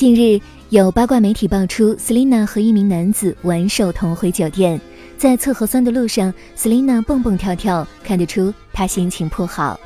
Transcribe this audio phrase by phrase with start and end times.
[0.00, 0.40] 近日，
[0.70, 4.80] 有八卦媒体爆出，Selina 和一名男子挽手同回酒店，
[5.18, 9.78] 在测核酸的路上，Selina 蹦蹦跳跳，看得出她心情颇好。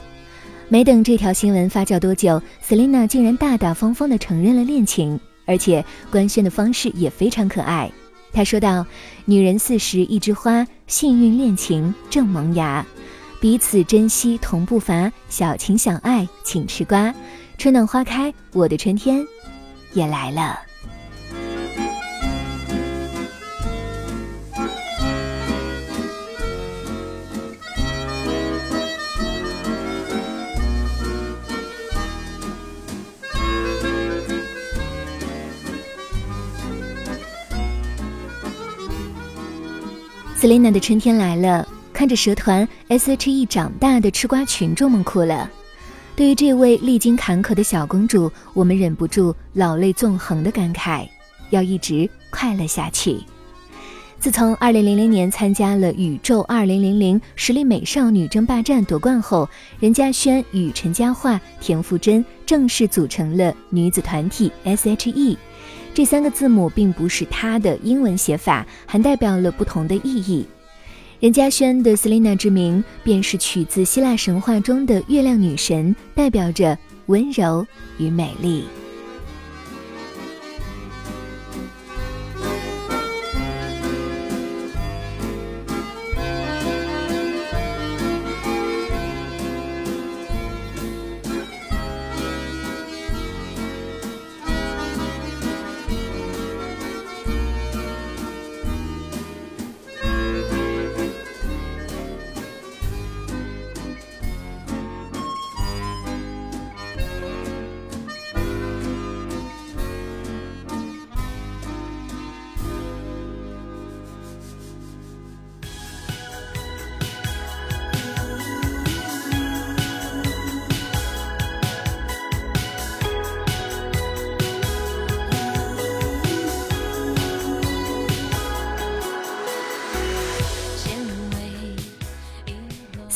[0.68, 7.90] 没等这条新闻发酵多久，Selina 竟然大大方方地承认了恋情，而且官宣的方式也非常可爱。
[8.32, 8.86] 她说道
[9.26, 12.86] ：“女人四十一枝花，幸运恋情正萌芽，
[13.40, 17.12] 彼此珍惜同步伐，小情小爱请吃瓜，
[17.58, 19.26] 春暖花开，我的春天。”
[19.94, 20.60] 也来了。
[40.36, 45.50] Selina 的春天来了，看着蛇团 S.H.E 长大的吃瓜群众们哭了。
[46.16, 51.08] 对于这位历经坎坷的小公主，我们忍不住老泪纵横的感慨：
[51.50, 53.18] 要一直快乐下去。
[54.20, 59.48] 自从2000年参加了宇宙2000实力美少女争霸战夺冠后，
[59.80, 65.36] 任嘉萱与陈嘉桦、田馥甄正式组成了女子团体 S.H.E。
[65.92, 70.46] 这三个字母并不是她的英文写法，还代表了不同的意义。
[71.24, 78.64] 任嘉萱的 Selina 之名便是取自希腊神话中的月亮女神，代表着温柔与美丽。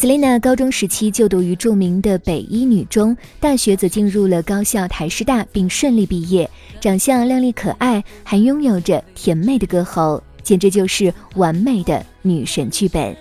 [0.00, 6.48] Selina 高中时期就读于著名的北一女中，大学则进入了高校台师大，并顺利毕业。
[6.80, 13.16] 长相靓丽可爱，还拥有着甜美的歌喉，简直就是完美的女神剧本。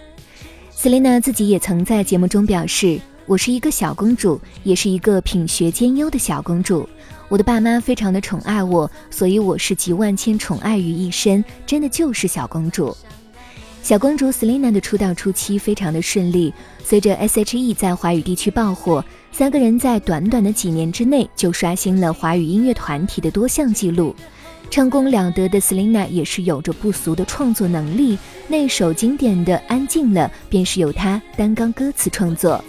[0.72, 6.88] Selina 自己也曾在节目中表示：“我是一个小公主，也是一个品学兼优的小公主。
[7.28, 12.96] 我的爸妈非常的宠爱我，所以我是集万千宠爱于一身，真的就是小公主。”
[13.88, 16.53] 小公主 Selina 的出道初期非常的顺利，
[16.84, 24.14] 随着 S.H.E 在华语地区爆火，三个人在短短的几年之内就刷新了华语音乐团体的多项记录。
[24.70, 28.18] 唱功了得的 Selina 也是有着不俗的创作能力，
[28.50, 32.62] 那首经典的《安静了》便是由她担纲歌词创作。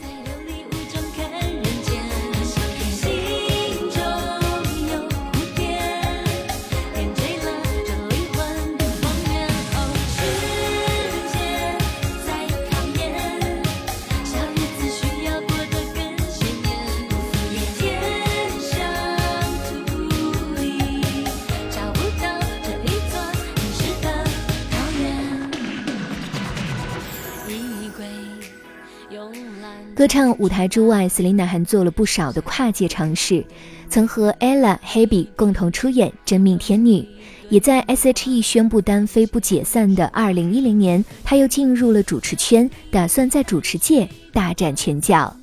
[29.94, 33.44] 歌唱舞台之外，Selina 还做了不少的跨界尝试，
[33.88, 37.00] 曾和 Ella、Hebe 共同出演《真命天女》，
[37.48, 45.34] 也在 S.H.E 宣布单飞不解散的2010年，她又进入了主持圈，打算在主持界大展拳脚。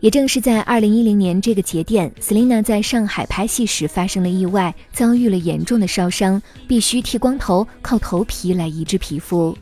[0.00, 9.56] 也正是在2010年这个节点，Selina 在上海拍戏时发生了意外，遭遇了严重的烧伤，必须剃光头，靠头皮来移植皮肤。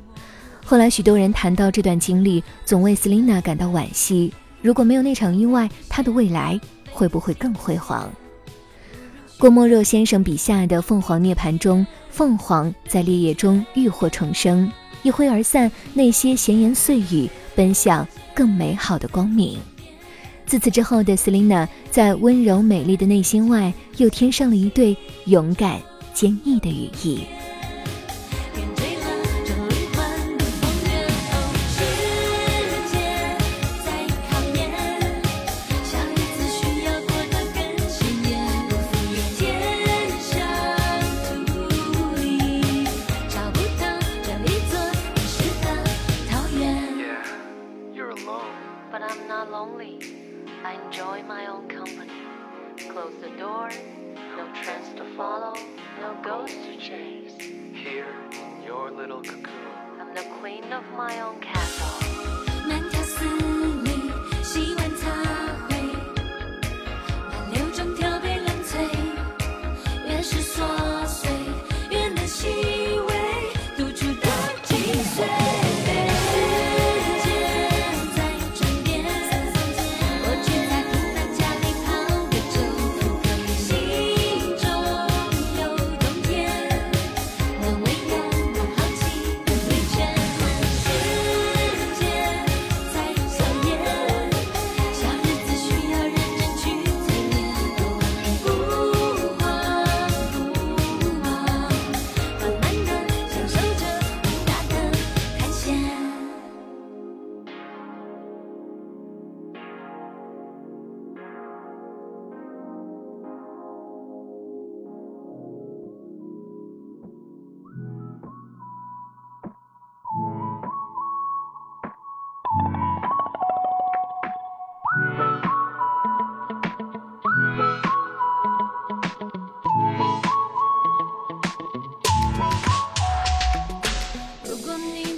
[0.67, 4.33] 后来，许多人谈到这段经历，总为 Selina 感到惋惜。
[4.63, 6.59] 如果没有那场意外，她的未来
[6.91, 8.11] 会不会更辉煌？
[9.37, 14.73] 郭沫若先生笔下的凤凰涅槃中，凤凰在烈焰中浴火重生，
[15.03, 19.59] 一挥而散那些闲言碎语，奔向更美好的光明。
[20.47, 24.97] 自此之后的 Selina，在温柔美丽的内心外，又添上了一对
[25.27, 25.79] 勇敢
[26.15, 27.21] 坚毅的羽翼。
[51.05, 52.11] enjoy my own company.
[52.89, 53.71] Close the door,
[54.37, 55.55] no trends to follow,
[56.01, 57.37] no ghosts to chase.
[57.75, 62.34] Here in your little cocoon, I'm the queen of my own castle.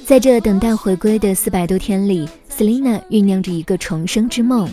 [0.06, 4.70] 在这等待回归的四百多天里，Selina 酝酿着一个重生之梦。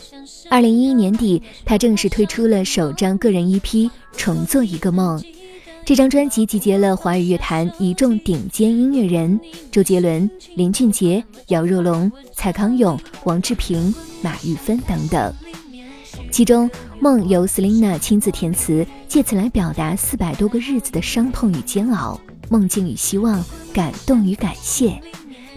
[0.47, 3.59] 二零一一年底，她正式推出了首张个人 EP
[4.15, 5.19] 《重做一个梦》。
[5.83, 9.39] 这张专辑集结了华语乐坛一众顶尖音乐人：
[9.71, 13.91] 周杰伦、林俊杰、姚若龙、蔡康永、王志平、
[14.21, 15.33] 马玉芬等等。
[16.31, 16.69] 其中，
[16.99, 23.43] 《梦》由 Selina 亲自填词，借此来表达四百多个日子的伤痛与煎熬、梦境与希望、
[23.73, 25.01] 感动与感谢。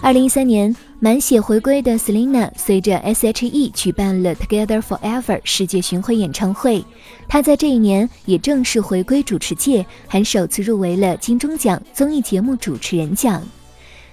[0.00, 6.84] 二零一三年，满血回归的 Selina 随着 S.H.E 举办了 Together Forever 世界巡回演唱会。
[7.26, 13.42] 她在这一年也正式回归主持界，还首次入围了金钟奖综艺节目主持人奖。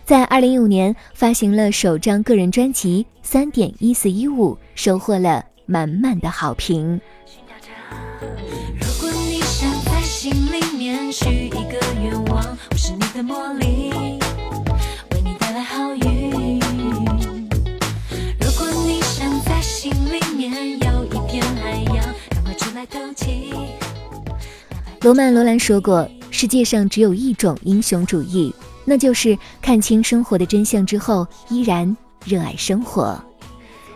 [0.04, 7.00] 在二零一五年，发行了首张个人专辑《三点一四一五》，收获了满满的好评。
[11.12, 13.92] 许一个愿望，我是你的魔力。
[25.02, 28.54] 罗曼·罗兰说过：“世界上只有一种英雄主义，
[28.86, 33.22] 那就是看清生活的真相之后，依然热爱生活。”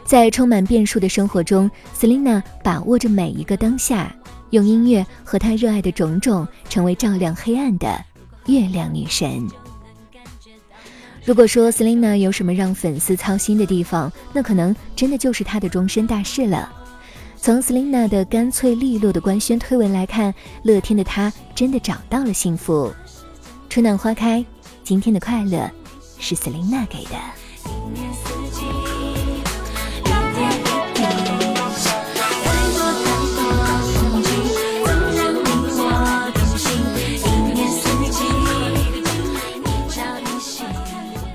[0.03, 4.13] 在充满变数的生活中，Selina 把握着每一个当下，
[4.51, 8.03] 用音乐和她热爱的种种，成为照亮黑暗的
[8.45, 9.47] 月亮女神。
[11.23, 16.71] 如果说 Selina 有什么让粉丝操心的地方，那可能真的就是她的终身大事了。
[17.35, 20.33] 从 Selina 的干脆利落的官宣推文来看，
[20.63, 22.93] 乐天的她真的找到了幸福。
[23.69, 24.45] 春暖花开，
[24.83, 25.69] 今天的快乐
[26.19, 28.14] 是 Selina 给的。